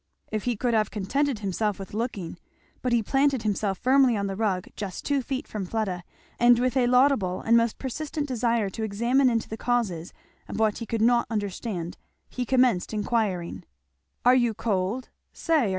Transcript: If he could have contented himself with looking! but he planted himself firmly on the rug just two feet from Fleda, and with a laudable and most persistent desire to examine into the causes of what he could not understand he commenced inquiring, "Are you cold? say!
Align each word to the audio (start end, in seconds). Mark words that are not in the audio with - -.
If 0.31 0.45
he 0.45 0.55
could 0.55 0.73
have 0.73 0.89
contented 0.89 1.37
himself 1.37 1.77
with 1.77 1.93
looking! 1.93 2.39
but 2.81 2.91
he 2.91 3.03
planted 3.03 3.43
himself 3.43 3.77
firmly 3.77 4.17
on 4.17 4.25
the 4.25 4.35
rug 4.35 4.67
just 4.75 5.05
two 5.05 5.21
feet 5.21 5.47
from 5.47 5.63
Fleda, 5.67 6.03
and 6.39 6.57
with 6.57 6.75
a 6.75 6.87
laudable 6.87 7.41
and 7.41 7.55
most 7.55 7.77
persistent 7.77 8.27
desire 8.27 8.71
to 8.71 8.81
examine 8.81 9.29
into 9.29 9.47
the 9.47 9.57
causes 9.57 10.11
of 10.47 10.57
what 10.59 10.79
he 10.79 10.87
could 10.87 11.03
not 11.03 11.27
understand 11.29 11.99
he 12.27 12.47
commenced 12.47 12.95
inquiring, 12.95 13.63
"Are 14.25 14.33
you 14.33 14.55
cold? 14.55 15.09
say! 15.33 15.69